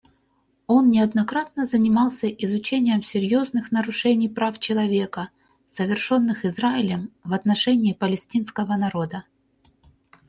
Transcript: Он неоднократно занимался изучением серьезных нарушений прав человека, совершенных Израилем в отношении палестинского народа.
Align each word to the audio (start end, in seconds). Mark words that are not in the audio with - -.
Он 0.65 0.89
неоднократно 0.89 1.67
занимался 1.67 2.27
изучением 2.27 3.03
серьезных 3.03 3.71
нарушений 3.71 4.27
прав 4.29 4.57
человека, 4.57 5.29
совершенных 5.69 6.43
Израилем 6.43 7.11
в 7.23 7.33
отношении 7.35 7.93
палестинского 7.93 8.75
народа. 8.77 9.25